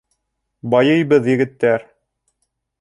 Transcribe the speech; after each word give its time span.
Байыйбыҙ, 0.75 1.31
егеттәр! 1.35 1.89